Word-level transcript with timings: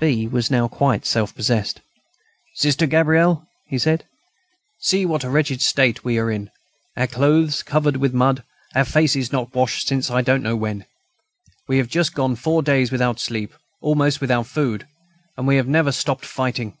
B. 0.00 0.26
was 0.26 0.50
now 0.50 0.66
quite 0.66 1.06
self 1.06 1.36
possessed. 1.36 1.80
"Sister 2.56 2.84
Gabrielle," 2.84 3.46
he 3.68 3.78
said, 3.78 4.04
"see 4.80 5.06
what 5.06 5.22
a 5.22 5.30
wretched 5.30 5.62
state 5.62 6.02
we 6.04 6.18
are 6.18 6.32
in; 6.32 6.50
our 6.96 7.06
clothes 7.06 7.62
covered 7.62 7.98
with 7.98 8.12
mud, 8.12 8.42
our 8.74 8.84
faces 8.84 9.30
not 9.30 9.54
washed 9.54 9.86
since 9.86 10.10
I 10.10 10.20
don't 10.20 10.42
know 10.42 10.56
when. 10.56 10.84
We 11.68 11.78
have 11.78 11.86
just 11.88 12.12
gone 12.12 12.34
four 12.34 12.60
days 12.60 12.90
without 12.90 13.20
sleep, 13.20 13.54
almost 13.80 14.20
without 14.20 14.48
food, 14.48 14.84
and 15.36 15.46
we 15.46 15.54
have 15.58 15.68
never 15.68 15.92
stopped 15.92 16.26
fighting. 16.26 16.76